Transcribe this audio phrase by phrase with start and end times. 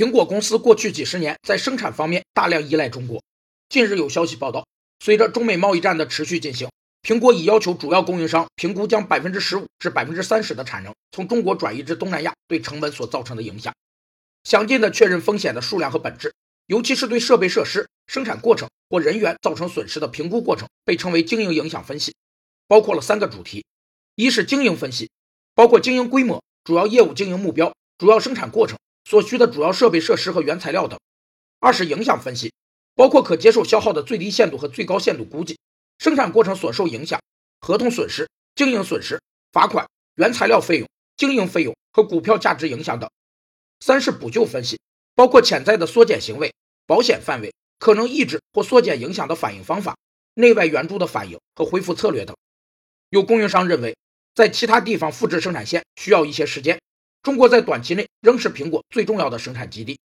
[0.00, 3.22] 苹果公司过去几十年在生产方面大量依赖中国。
[3.68, 4.66] 近日有消息报道，
[4.98, 6.70] 随着中美贸易战的持续进行，
[7.02, 13.74] 苹果已要求主要供应商评估将百分之十五至百分之三十的产能从中国转移至东南亚对成本所造成的影响，
[14.44, 16.32] 详尽的确认风险的数量和本质，
[16.64, 22.14] 尤其是对设备设施、生产过程或人员造成损失的评估过程，被称为经营影响分析，
[22.66, 23.66] 包括了三个主题：
[24.14, 25.10] 一是经营分析，
[25.54, 28.78] 包括经营规模、主要业务经营目标、主要生产过程。
[29.10, 30.96] 所需的主要设备设施和原材料等；
[31.58, 32.52] 二是影响分析，
[32.94, 35.58] 包括可接受消耗的最低限度和最高限度估计，
[35.98, 37.20] 生产过程所受影响、
[37.60, 39.20] 合同损失、经营损失、
[39.50, 39.84] 罚款、
[40.14, 43.08] 原材料费用、经营费用和股票价值影响等；
[43.80, 44.78] 三是补救分析，
[45.16, 46.54] 包括潜在的缩减行为、
[46.86, 49.96] 保险范围、可能抑制或缩减影响的反应方法、
[50.34, 52.36] 内外援助的反应和恢复策略等。
[53.08, 53.96] 有供应商认为，
[54.36, 56.78] 在其他地方复制生产线需要一些时间。
[57.22, 60.00] 中国在短期内仍是苹果最重要的生产基地。